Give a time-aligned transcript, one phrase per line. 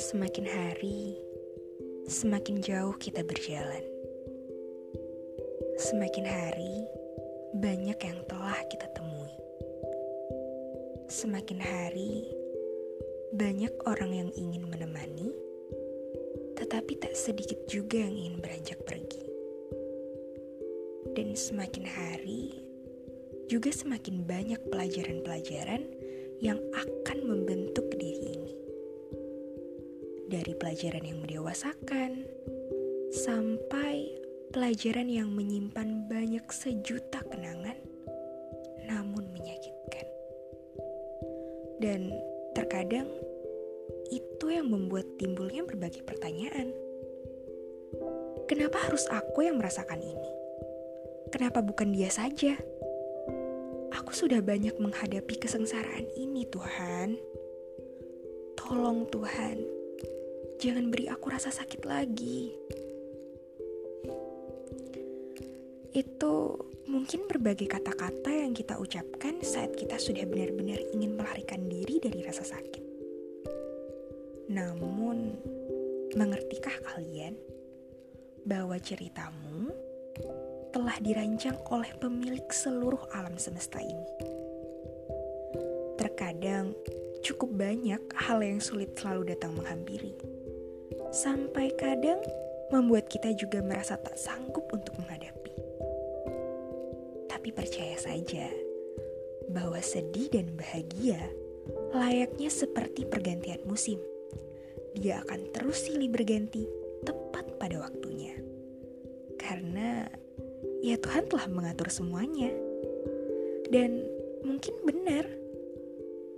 [0.00, 1.20] Semakin hari,
[2.08, 3.84] semakin jauh kita berjalan.
[5.76, 6.88] Semakin hari,
[7.60, 9.36] banyak yang telah kita temui.
[11.12, 12.32] Semakin hari,
[13.36, 15.28] banyak orang yang ingin menemani,
[16.56, 19.28] tetapi tak sedikit juga yang ingin beranjak pergi.
[21.12, 22.69] Dan semakin hari,
[23.50, 25.82] juga semakin banyak pelajaran-pelajaran
[26.38, 28.54] yang akan membentuk diri ini.
[30.30, 32.30] Dari pelajaran yang mendewasakan
[33.10, 34.06] sampai
[34.54, 37.74] pelajaran yang menyimpan banyak sejuta kenangan,
[38.86, 40.06] namun menyakitkan.
[41.82, 42.14] Dan
[42.54, 43.10] terkadang
[44.14, 46.70] itu yang membuat timbulnya berbagai pertanyaan.
[48.46, 50.30] Kenapa harus aku yang merasakan ini?
[51.34, 52.54] Kenapa bukan dia saja?
[54.10, 57.14] Aku sudah banyak menghadapi kesengsaraan ini, Tuhan.
[58.58, 59.62] Tolong, Tuhan,
[60.58, 62.50] jangan beri aku rasa sakit lagi.
[65.94, 66.58] Itu
[66.90, 72.42] mungkin berbagai kata-kata yang kita ucapkan saat kita sudah benar-benar ingin melarikan diri dari rasa
[72.42, 72.82] sakit.
[74.50, 75.38] Namun,
[76.18, 77.38] mengertikah kalian
[78.42, 79.70] bahwa ceritamu
[80.70, 84.06] telah dirancang oleh pemilik seluruh alam semesta ini.
[85.98, 86.72] Terkadang
[87.20, 90.14] cukup banyak hal yang sulit selalu datang menghampiri.
[91.10, 92.22] Sampai kadang
[92.70, 95.54] membuat kita juga merasa tak sanggup untuk menghadapi.
[97.26, 98.46] Tapi percaya saja
[99.50, 101.18] bahwa sedih dan bahagia
[101.90, 103.98] layaknya seperti pergantian musim.
[104.94, 106.66] Dia akan terus silih berganti
[107.02, 108.38] tepat pada waktunya.
[109.34, 110.06] Karena
[110.80, 112.50] ya Tuhan telah mengatur semuanya.
[113.70, 114.02] Dan
[114.42, 115.28] mungkin benar,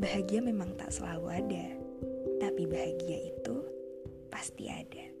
[0.00, 1.66] bahagia memang tak selalu ada,
[2.40, 3.56] tapi bahagia itu
[4.32, 5.17] pasti ada.